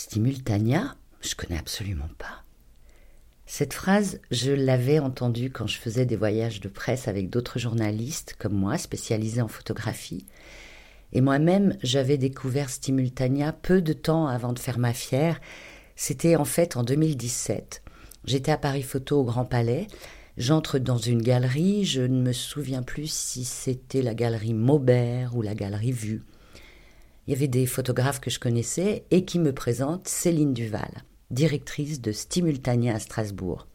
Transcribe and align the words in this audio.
Stimultania 0.00 0.96
Je 1.20 1.34
connais 1.34 1.58
absolument 1.58 2.08
pas. 2.16 2.42
Cette 3.44 3.74
phrase, 3.74 4.18
je 4.30 4.50
l'avais 4.50 4.98
entendue 4.98 5.50
quand 5.50 5.66
je 5.66 5.76
faisais 5.76 6.06
des 6.06 6.16
voyages 6.16 6.60
de 6.60 6.68
presse 6.70 7.06
avec 7.06 7.28
d'autres 7.28 7.58
journalistes 7.58 8.34
comme 8.38 8.54
moi, 8.54 8.78
spécialisés 8.78 9.42
en 9.42 9.48
photographie. 9.48 10.24
Et 11.12 11.20
moi-même, 11.20 11.76
j'avais 11.82 12.16
découvert 12.16 12.70
Stimultania 12.70 13.52
peu 13.52 13.82
de 13.82 13.92
temps 13.92 14.26
avant 14.26 14.54
de 14.54 14.58
faire 14.58 14.78
ma 14.78 14.94
fière. 14.94 15.38
C'était 15.96 16.36
en 16.36 16.46
fait 16.46 16.78
en 16.78 16.82
2017. 16.82 17.82
J'étais 18.24 18.52
à 18.52 18.56
Paris 18.56 18.82
Photo 18.82 19.20
au 19.20 19.24
Grand 19.24 19.44
Palais. 19.44 19.86
J'entre 20.38 20.78
dans 20.78 20.96
une 20.96 21.20
galerie, 21.20 21.84
je 21.84 22.00
ne 22.00 22.22
me 22.22 22.32
souviens 22.32 22.82
plus 22.82 23.12
si 23.12 23.44
c'était 23.44 24.00
la 24.00 24.14
galerie 24.14 24.54
Maubert 24.54 25.36
ou 25.36 25.42
la 25.42 25.54
galerie 25.54 25.92
Vue. 25.92 26.22
Il 27.30 27.34
y 27.34 27.36
avait 27.36 27.46
des 27.46 27.66
photographes 27.66 28.18
que 28.18 28.28
je 28.28 28.40
connaissais 28.40 29.04
et 29.12 29.24
qui 29.24 29.38
me 29.38 29.52
présentent 29.52 30.08
Céline 30.08 30.52
Duval 30.52 30.90
directrice 31.30 32.00
de 32.00 32.10
Stimultania 32.10 32.96
à 32.96 32.98
Strasbourg. 32.98 33.68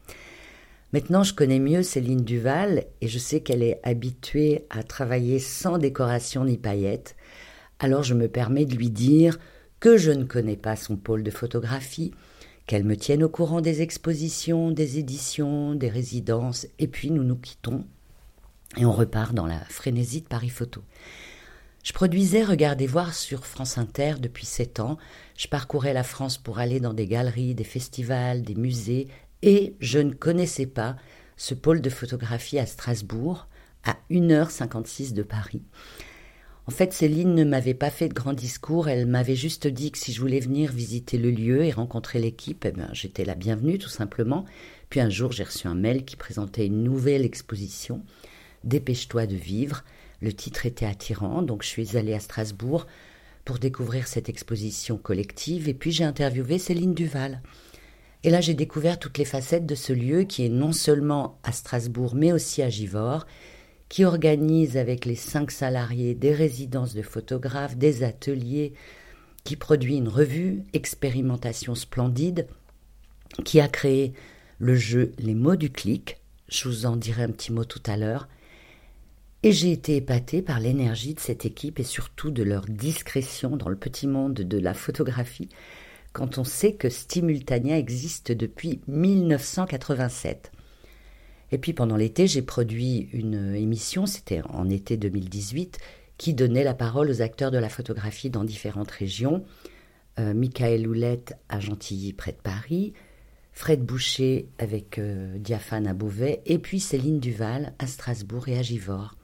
Maintenant, 0.91 1.23
je 1.23 1.33
connais 1.33 1.59
mieux 1.59 1.81
Céline 1.81 2.25
Duval 2.25 2.83
et 2.99 3.07
je 3.07 3.17
sais 3.17 3.39
qu'elle 3.39 3.63
est 3.63 3.79
habituée 3.83 4.65
à 4.69 4.83
travailler 4.83 5.39
sans 5.39 5.77
décoration 5.77 6.43
ni 6.43 6.57
paillettes. 6.57 7.15
Alors 7.79 8.03
je 8.03 8.13
me 8.13 8.27
permets 8.27 8.65
de 8.65 8.75
lui 8.75 8.89
dire 8.89 9.39
que 9.79 9.95
je 9.95 10.11
ne 10.11 10.25
connais 10.25 10.57
pas 10.57 10.75
son 10.75 10.97
pôle 10.97 11.23
de 11.23 11.31
photographie, 11.31 12.11
qu'elle 12.67 12.83
me 12.83 12.97
tienne 12.97 13.23
au 13.23 13.29
courant 13.29 13.61
des 13.61 13.81
expositions, 13.81 14.71
des 14.71 14.99
éditions, 14.99 15.75
des 15.75 15.87
résidences, 15.87 16.67
et 16.77 16.87
puis 16.89 17.09
nous 17.09 17.23
nous 17.23 17.37
quittons 17.37 17.85
et 18.75 18.85
on 18.85 18.91
repart 18.91 19.33
dans 19.33 19.47
la 19.47 19.61
frénésie 19.69 20.23
de 20.23 20.27
Paris 20.27 20.49
Photo. 20.49 20.81
Je 21.85 21.93
produisais 21.93 22.43
Regardez 22.43 22.87
voir 22.87 23.13
sur 23.13 23.45
France 23.45 23.77
Inter 23.77 24.15
depuis 24.19 24.47
sept 24.47 24.79
ans. 24.79 24.97
Je 25.37 25.47
parcourais 25.47 25.93
la 25.93 26.01
France 26.01 26.39
pour 26.39 26.57
aller 26.57 26.79
dans 26.79 26.95
des 26.95 27.05
galeries, 27.05 27.53
des 27.53 27.63
festivals, 27.63 28.41
des 28.41 28.55
musées, 28.55 29.07
et 29.43 29.75
je 29.79 29.99
ne 29.99 30.11
connaissais 30.11 30.65
pas 30.65 30.95
ce 31.37 31.53
pôle 31.53 31.81
de 31.81 31.91
photographie 31.91 32.57
à 32.57 32.65
Strasbourg, 32.65 33.47
à 33.83 33.97
1h56 34.09 35.13
de 35.13 35.21
Paris. 35.21 35.61
En 36.65 36.71
fait, 36.71 36.91
Céline 36.91 37.35
ne 37.35 37.43
m'avait 37.43 37.75
pas 37.75 37.91
fait 37.91 38.09
de 38.09 38.15
grand 38.15 38.33
discours, 38.33 38.89
elle 38.89 39.05
m'avait 39.05 39.35
juste 39.35 39.67
dit 39.67 39.91
que 39.91 39.99
si 39.99 40.11
je 40.11 40.21
voulais 40.21 40.39
venir 40.39 40.71
visiter 40.71 41.19
le 41.19 41.29
lieu 41.29 41.65
et 41.65 41.71
rencontrer 41.71 42.17
l'équipe, 42.17 42.65
eh 42.65 42.71
ben, 42.71 42.89
j'étais 42.93 43.25
la 43.25 43.35
bienvenue 43.35 43.77
tout 43.77 43.89
simplement. 43.89 44.45
Puis 44.89 45.01
un 45.01 45.11
jour, 45.11 45.31
j'ai 45.31 45.43
reçu 45.43 45.67
un 45.67 45.75
mail 45.75 46.03
qui 46.03 46.15
présentait 46.15 46.65
une 46.65 46.81
nouvelle 46.81 47.25
exposition, 47.25 48.01
Dépêche-toi 48.63 49.27
de 49.27 49.35
vivre, 49.35 49.83
le 50.21 50.33
titre 50.33 50.65
était 50.65 50.85
attirant, 50.85 51.41
donc 51.41 51.63
je 51.63 51.67
suis 51.67 51.97
allée 51.97 52.13
à 52.13 52.19
Strasbourg 52.19 52.87
pour 53.43 53.59
découvrir 53.59 54.07
cette 54.07 54.29
exposition 54.29 54.97
collective, 54.97 55.69
et 55.69 55.73
puis 55.73 55.91
j'ai 55.91 56.03
interviewé 56.03 56.57
Céline 56.57 56.93
Duval. 56.93 57.41
Et 58.23 58.31
là, 58.31 58.41
j'ai 58.41 58.55
découvert 58.55 58.97
toutes 58.97 59.19
les 59.19 59.25
facettes 59.25 59.67
de 59.67 59.75
ce 59.75 59.93
lieu 59.93 60.23
qui 60.23 60.43
est 60.43 60.49
non 60.49 60.71
seulement 60.71 61.37
à 61.43 61.51
Strasbourg, 61.51 62.15
mais 62.15 62.31
aussi 62.31 62.63
à 62.63 62.69
Givors, 62.69 63.27
qui 63.87 64.03
organise 64.03 64.77
avec 64.77 65.05
les 65.05 65.15
cinq 65.15 65.51
salariés 65.51 66.15
des 66.15 66.33
résidences 66.33 66.95
de 66.95 67.03
photographes, 67.03 67.77
des 67.77 68.03
ateliers, 68.03 68.73
qui 69.43 69.55
produit 69.55 69.97
une 69.97 70.07
revue, 70.07 70.63
Expérimentation 70.73 71.75
splendide, 71.75 72.47
qui 73.43 73.59
a 73.59 73.67
créé 73.67 74.13
le 74.57 74.75
jeu 74.75 75.11
Les 75.19 75.35
mots 75.35 75.55
du 75.55 75.69
clic, 75.69 76.17
je 76.49 76.67
vous 76.67 76.87
en 76.87 76.95
dirai 76.95 77.23
un 77.23 77.31
petit 77.31 77.51
mot 77.51 77.63
tout 77.63 77.83
à 77.85 77.95
l'heure, 77.95 78.27
et 79.45 79.51
j'ai 79.51 79.71
été 79.71 79.97
épatée 79.97 80.41
par 80.41 80.59
l'énergie 80.59 81.13
de 81.13 81.19
cette 81.19 81.45
équipe 81.45 81.79
et 81.79 81.83
surtout 81.83 82.31
de 82.31 82.41
leur 82.41 82.65
discrétion 82.65 83.55
dans 83.55 83.69
le 83.69 83.75
petit 83.75 84.07
monde 84.07 84.33
de 84.33 84.57
la 84.57 84.73
photographie 84.73 85.49
quand 86.13 86.39
on 86.39 86.43
sait 86.43 86.73
que 86.73 86.89
Stimultania 86.89 87.77
existe 87.77 88.31
depuis 88.31 88.81
1987. 88.87 90.51
Et 91.51 91.59
puis 91.59 91.73
pendant 91.73 91.95
l'été, 91.95 92.25
j'ai 92.25 92.41
produit 92.41 93.07
une 93.13 93.53
émission, 93.53 94.07
c'était 94.07 94.41
en 94.49 94.67
été 94.67 94.97
2018, 94.97 95.77
qui 96.17 96.33
donnait 96.33 96.63
la 96.63 96.73
parole 96.73 97.11
aux 97.11 97.21
acteurs 97.21 97.51
de 97.51 97.59
la 97.59 97.69
photographie 97.69 98.31
dans 98.31 98.45
différentes 98.45 98.89
régions. 98.89 99.45
Euh, 100.17 100.33
Michael 100.33 100.87
Houlette 100.87 101.35
à 101.49 101.59
Gentilly 101.59 102.13
près 102.13 102.31
de 102.31 102.41
Paris, 102.41 102.93
Fred 103.51 103.83
Boucher 103.83 104.47
avec 104.57 104.97
euh, 104.97 105.37
Diaphane 105.37 105.85
à 105.85 105.93
Beauvais, 105.93 106.41
et 106.47 106.57
puis 106.57 106.79
Céline 106.79 107.19
Duval 107.19 107.73
à 107.77 107.85
Strasbourg 107.85 108.47
et 108.47 108.57
à 108.57 108.63
Givors. 108.63 109.15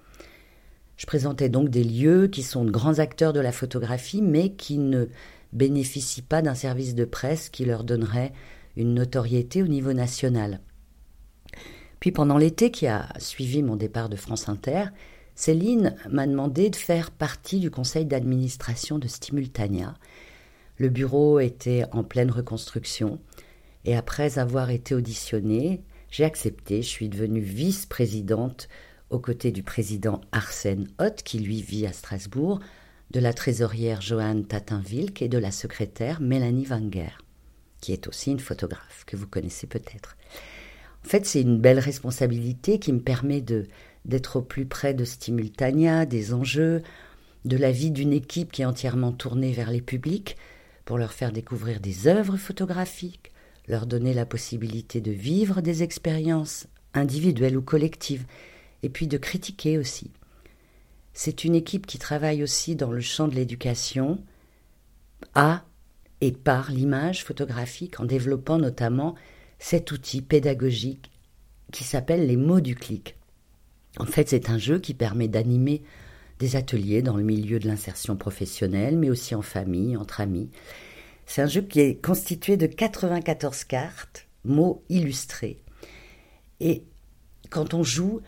Je 1.02 1.08
présentais 1.08 1.50
donc 1.50 1.70
des 1.70 1.84
lieux 1.84 2.28
qui 2.28 2.44
sont 2.44 2.64
de 2.64 2.70
grands 2.70 3.00
acteurs 3.00 3.34
de 3.34 3.40
la 3.40 3.52
photographie, 3.52 4.22
mais 4.22 4.54
qui 4.54 4.78
ne 4.78 5.08
bénéficient 5.52 6.22
pas 6.22 6.44
d'un 6.44 6.54
service 6.54 6.94
de 6.94 7.06
presse 7.06 7.50
qui 7.50 7.66
leur 7.66 7.84
donnerait 7.84 8.34
une 8.78 8.94
notoriété 8.94 9.64
au 9.64 9.68
niveau 9.68 9.94
national. 9.94 10.60
Puis 12.00 12.12
pendant 12.12 12.38
l'été 12.38 12.70
qui 12.70 12.86
a 12.86 13.10
suivi 13.18 13.64
mon 13.64 13.78
départ 13.78 14.10
de 14.10 14.16
France 14.16 14.48
Inter, 14.48 14.90
Céline 15.34 15.96
m'a 16.08 16.28
demandé 16.28 16.70
de 16.70 16.76
faire 16.76 17.10
partie 17.10 17.60
du 17.60 17.72
conseil 17.72 18.06
d'administration 18.06 19.00
de 19.00 19.08
Stimultania. 19.08 19.96
Le 20.78 20.90
bureau 20.90 21.40
était 21.40 21.84
en 21.94 22.04
pleine 22.04 22.30
reconstruction 22.30 23.20
et 23.86 23.96
après 23.96 24.38
avoir 24.38 24.70
été 24.70 24.94
auditionnée, 24.94 25.82
j'ai 26.12 26.26
accepté, 26.26 26.84
je 26.84 26.90
suis 26.90 27.10
devenue 27.10 27.42
vice-présidente 27.42 28.70
aux 29.12 29.20
côtés 29.20 29.52
du 29.52 29.62
président 29.62 30.22
Arsène 30.32 30.88
Hoth, 31.00 31.22
qui 31.24 31.40
lui 31.40 31.62
vit 31.62 31.86
à 31.86 31.94
Strasbourg, 31.94 32.60
de 33.12 33.20
la 33.20 33.34
trésorière 33.34 34.02
Johanne 34.02 34.46
Tatinville 34.46 35.12
et 35.20 35.28
de 35.28 35.38
la 35.38 35.52
secrétaire 35.52 36.22
Mélanie 36.22 36.66
Wenger, 36.66 37.18
qui 37.82 37.92
est 37.92 38.08
aussi 38.08 38.32
une 38.32 38.40
photographe 38.40 39.04
que 39.06 39.18
vous 39.18 39.28
connaissez 39.28 39.68
peut-être. 39.68 40.16
En 41.06 41.10
fait, 41.10 41.26
c'est 41.26 41.42
une 41.42 41.60
belle 41.60 41.80
responsabilité 41.80 42.80
qui 42.80 42.94
me 42.94 43.02
permet 43.02 43.42
de 43.42 43.68
d'être 44.04 44.38
au 44.38 44.42
plus 44.42 44.66
près 44.66 44.96
de 44.96 45.06
Stimultania, 45.06 46.08
des 46.08 46.34
enjeux, 46.34 46.82
de 47.46 47.56
la 47.56 47.72
vie 47.72 47.92
d'une 47.92 48.14
équipe 48.14 48.52
qui 48.52 48.64
est 48.64 48.66
entièrement 48.66 49.12
tournée 49.12 49.52
vers 49.52 49.70
les 49.70 49.82
publics, 49.82 50.38
pour 50.86 50.98
leur 50.98 51.14
faire 51.14 51.32
découvrir 51.32 51.80
des 51.80 52.08
œuvres 52.08 52.38
photographiques, 52.38 53.32
leur 53.68 53.86
donner 53.86 54.16
la 54.16 54.26
possibilité 54.26 55.02
de 55.02 55.12
vivre 55.12 55.62
des 55.62 55.84
expériences 55.84 56.66
individuelles 56.96 57.58
ou 57.58 57.62
collectives, 57.62 58.26
et 58.84 58.90
puis 58.90 59.08
de 59.08 59.18
critiquer 59.18 59.78
aussi. 59.78 60.12
C'est 61.14 61.44
une 61.44 61.56
équipe 61.56 61.86
qui 61.86 61.98
travaille 61.98 62.44
aussi 62.44 62.76
dans 62.76 62.92
le 62.92 63.02
champ 63.02 63.28
de 63.28 63.36
l'éducation, 63.36 64.24
à 65.36 65.66
et 66.22 66.32
par 66.32 66.72
l'image 66.72 67.24
photographique, 67.24 68.00
en 68.00 68.06
développant 68.06 68.58
notamment 68.58 69.16
cet 69.60 69.92
outil 69.92 70.22
pédagogique 70.22 71.12
qui 71.72 71.84
s'appelle 71.84 72.28
les 72.28 72.38
mots 72.38 72.62
du 72.62 72.76
clic. 72.76 73.16
En 73.98 74.06
fait, 74.06 74.30
c'est 74.30 74.50
un 74.50 74.58
jeu 74.58 74.80
qui 74.80 74.94
permet 74.94 75.28
d'animer 75.28 75.82
des 76.40 76.56
ateliers 76.56 77.02
dans 77.02 77.18
le 77.18 77.24
milieu 77.24 77.60
de 77.60 77.68
l'insertion 77.68 78.16
professionnelle, 78.16 78.98
mais 78.98 79.10
aussi 79.10 79.36
en 79.36 79.42
famille, 79.42 79.98
entre 79.98 80.22
amis. 80.22 80.50
C'est 81.26 81.42
un 81.42 81.48
jeu 81.48 81.62
qui 81.62 81.80
est 81.80 82.04
constitué 82.04 82.58
de 82.58 82.68
94 82.68 83.64
cartes, 83.66 84.28
mots 84.44 84.84
illustrés. 84.90 85.62
Et 86.60 86.84
quand 87.50 87.74
on 87.74 87.84
joue, 87.84 88.22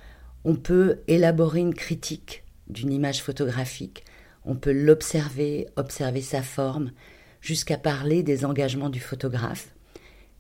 on 0.46 0.56
peut 0.56 1.02
élaborer 1.08 1.60
une 1.60 1.74
critique 1.74 2.44
d'une 2.68 2.92
image 2.92 3.22
photographique, 3.22 4.04
on 4.46 4.56
peut 4.56 4.74
l'observer, 4.74 5.68
observer 5.76 6.22
sa 6.22 6.42
forme, 6.42 6.92
jusqu'à 7.42 7.78
parler 7.78 8.24
des 8.24 8.46
engagements 8.46 8.90
du 8.90 9.00
photographe. 9.00 9.74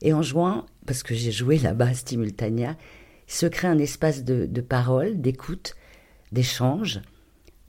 Et 0.02 0.14
en 0.14 0.22
jouant, 0.22 0.66
parce 0.86 1.04
que 1.04 1.14
j'ai 1.14 1.32
joué 1.32 1.58
là-bas 1.58 1.94
Stimultania, 1.94 2.78
se 3.28 3.46
crée 3.46 3.68
un 3.68 3.80
espace 3.80 4.24
de, 4.24 4.46
de 4.46 4.62
parole, 4.62 5.20
d'écoute, 5.22 5.76
d'échange. 6.32 7.02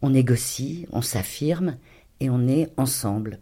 On 0.03 0.11
négocie, 0.11 0.87
on 0.91 1.03
s'affirme 1.03 1.77
et 2.21 2.31
on 2.31 2.47
est 2.49 2.73
ensemble. 2.77 3.39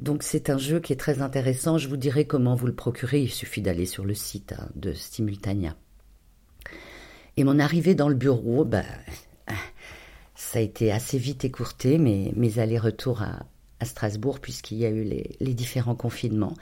Donc 0.00 0.22
c'est 0.22 0.50
un 0.50 0.58
jeu 0.58 0.80
qui 0.80 0.92
est 0.92 0.96
très 0.96 1.22
intéressant. 1.22 1.78
Je 1.78 1.88
vous 1.88 1.96
dirai 1.96 2.26
comment 2.26 2.54
vous 2.54 2.66
le 2.66 2.74
procurer. 2.74 3.22
Il 3.22 3.30
suffit 3.30 3.62
d'aller 3.62 3.86
sur 3.86 4.04
le 4.04 4.14
site 4.14 4.54
hein, 4.58 4.68
de 4.74 4.92
Stimultania. 4.92 5.76
Et 7.36 7.44
mon 7.44 7.58
arrivée 7.58 7.94
dans 7.94 8.08
le 8.08 8.14
bureau, 8.14 8.64
ben, 8.64 8.84
ça 10.34 10.58
a 10.58 10.62
été 10.62 10.92
assez 10.92 11.18
vite 11.18 11.44
écourté, 11.44 11.98
mes, 11.98 12.32
mes 12.36 12.58
allers-retours 12.58 13.22
à, 13.22 13.46
Strasbourg, 13.82 14.40
puisqu'il 14.40 14.78
y 14.78 14.86
a 14.86 14.88
eu 14.88 15.02
les, 15.02 15.36
les, 15.40 15.52
différents 15.52 15.94
confinements. 15.94 16.54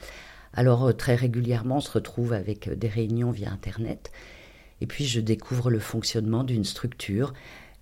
Alors 0.55 0.87
euh, 0.87 0.93
très 0.93 1.15
régulièrement, 1.15 1.77
on 1.77 1.81
se 1.81 1.93
retrouve 1.93 2.33
avec 2.33 2.67
euh, 2.67 2.75
des 2.75 2.89
réunions 2.89 3.31
via 3.31 3.49
Internet. 3.53 4.11
Et 4.81 4.87
puis 4.87 5.05
je 5.05 5.21
découvre 5.21 5.71
le 5.71 5.79
fonctionnement 5.79 6.43
d'une 6.43 6.65
structure. 6.65 7.33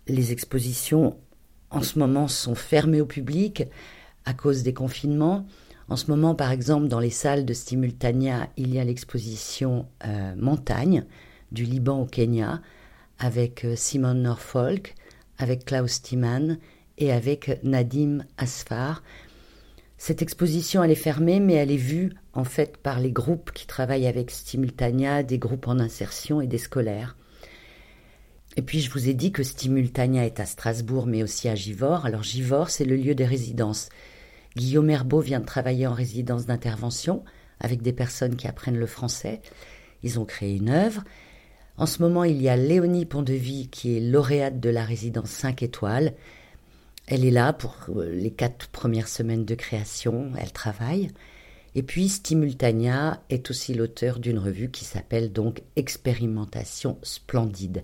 Les 0.09 0.33
expositions, 0.33 1.17
en 1.71 1.83
ce 1.83 1.99
moment, 1.99 2.29
sont 2.29 2.55
fermées 2.55 3.01
au 3.01 3.07
public 3.07 3.63
à 4.27 4.35
cause 4.35 4.63
des 4.63 4.75
confinements. 4.75 5.47
En 5.89 5.97
ce 5.97 6.11
moment, 6.11 6.35
par 6.35 6.51
exemple, 6.51 6.89
dans 6.89 7.01
les 7.01 7.11
salles 7.11 7.47
de 7.47 7.55
Stimultania, 7.55 8.49
il 8.59 8.75
y 8.75 8.79
a 8.79 8.85
l'exposition 8.85 9.87
euh, 10.05 10.35
Montagne 10.37 11.05
du 11.51 11.65
Liban 11.65 12.01
au 12.03 12.07
Kenya, 12.07 12.61
avec 13.21 13.65
euh, 13.65 13.77
Simon 13.77 14.15
Norfolk, 14.15 14.95
avec 15.39 15.67
Klaus 15.67 16.03
Tiemann 16.03 16.59
et 16.99 17.13
avec 17.13 17.61
Nadim 17.63 18.25
Asfar. 18.37 19.03
Cette 19.99 20.23
exposition, 20.23 20.83
elle 20.83 20.91
est 20.91 20.95
fermée, 20.95 21.41
mais 21.41 21.55
elle 21.55 21.71
est 21.71 21.77
vue 21.77 22.13
en 22.33 22.45
fait 22.45 22.79
par 22.79 22.99
les 22.99 23.13
groupes 23.13 23.53
qui 23.53 23.67
travaillent 23.67 24.07
avec 24.07 24.31
Stimultania, 24.31 25.23
des 25.23 25.39
groupes 25.39 25.69
en 25.69 25.79
insertion 25.79 26.41
et 26.41 26.47
des 26.47 26.59
scolaires. 26.59 27.17
Et 28.57 28.63
puis 28.63 28.81
je 28.81 28.91
vous 28.91 29.09
ai 29.09 29.15
dit 29.15 29.31
que 29.31 29.43
Stimultania 29.43 30.25
est 30.25 30.41
à 30.41 30.47
Strasbourg, 30.47 31.07
mais 31.07 31.23
aussi 31.23 31.49
à 31.49 31.55
Givors. 31.55 32.07
Alors 32.07 32.23
Givors, 32.23 32.71
c'est 32.71 32.85
le 32.85 32.97
lieu 32.97 33.15
des 33.15 33.27
résidences. 33.27 33.91
Guillaume 34.57 34.91
Herbeau 34.91 35.21
vient 35.21 35.41
de 35.41 35.47
travailler 35.47 35.87
en 35.87 35.95
résidence 35.95 36.47
d'intervention 36.47 37.23
avec 37.61 37.83
des 37.83 37.93
personnes 37.93 38.37
qui 38.37 38.49
apprennent 38.49 38.79
le 38.79 38.87
français. 38.87 39.43
Ils 40.03 40.19
ont 40.19 40.25
créé 40.25 40.57
une 40.57 40.71
œuvre. 40.71 41.05
En 41.81 41.87
ce 41.87 42.03
moment, 42.03 42.25
il 42.25 42.43
y 42.43 42.51
a 42.51 42.59
Léonie 42.59 43.07
Pondevie 43.07 43.69
qui 43.69 43.97
est 43.97 44.01
lauréate 44.01 44.61
de 44.61 44.69
la 44.69 44.85
résidence 44.85 45.31
5 45.31 45.63
étoiles. 45.63 46.13
Elle 47.07 47.25
est 47.25 47.31
là 47.31 47.55
pour 47.55 47.75
euh, 47.89 48.05
les 48.13 48.31
quatre 48.31 48.69
premières 48.69 49.09
semaines 49.09 49.47
de 49.47 49.55
création, 49.55 50.31
elle 50.37 50.53
travaille. 50.53 51.09
Et 51.75 51.83
puis 51.83 52.11
Stimultania 52.11 53.23
est 53.31 53.49
aussi 53.49 53.73
l'auteur 53.73 54.19
d'une 54.19 54.39
revue 54.39 54.71
qui 54.71 54.85
s'appelle 54.85 55.33
donc 55.33 55.63
Expérimentation 55.77 56.99
splendide. 57.03 57.83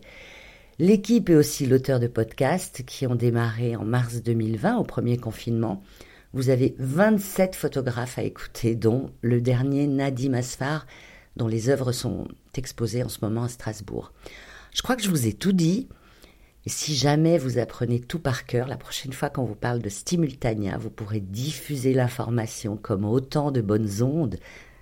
L'équipe 0.78 1.30
est 1.30 1.34
aussi 1.34 1.64
l'auteur 1.64 1.98
de 1.98 2.06
podcasts 2.06 2.84
qui 2.84 3.06
ont 3.06 3.14
démarré 3.14 3.76
en 3.76 3.86
mars 3.86 4.22
2020 4.22 4.76
au 4.76 4.84
premier 4.84 5.16
confinement. 5.16 5.82
Vous 6.34 6.50
avez 6.50 6.74
27 6.80 7.56
photographes 7.56 8.18
à 8.18 8.24
écouter, 8.24 8.74
dont 8.74 9.10
le 9.22 9.40
dernier 9.40 9.86
Nadim 9.86 10.34
Asfar, 10.34 10.86
dont 11.36 11.48
les 11.48 11.70
œuvres 11.70 11.92
sont 11.92 12.28
exposées 12.58 13.02
en 13.02 13.08
ce 13.08 13.18
moment 13.22 13.44
à 13.44 13.48
Strasbourg. 13.48 14.12
Je 14.74 14.82
crois 14.82 14.96
que 14.96 15.02
je 15.02 15.10
vous 15.10 15.26
ai 15.26 15.32
tout 15.32 15.52
dit. 15.52 15.88
Et 16.64 16.68
si 16.68 16.96
jamais 16.96 17.38
vous 17.38 17.58
apprenez 17.58 18.00
tout 18.00 18.18
par 18.18 18.44
cœur, 18.44 18.66
la 18.66 18.76
prochaine 18.76 19.12
fois 19.12 19.30
qu'on 19.30 19.44
vous 19.44 19.54
parle 19.54 19.80
de 19.80 19.88
Stimultania, 19.88 20.78
vous 20.78 20.90
pourrez 20.90 21.20
diffuser 21.20 21.94
l'information 21.94 22.76
comme 22.76 23.04
autant 23.04 23.52
de 23.52 23.60
bonnes 23.60 24.02
ondes 24.02 24.38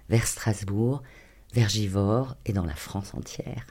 vers 0.09 0.26
Strasbourg, 0.26 1.03
vers 1.53 1.69
Givors 1.69 2.37
et 2.47 2.55
dans 2.55 2.65
la 2.65 2.75
France 2.75 3.12
entière. 3.15 3.67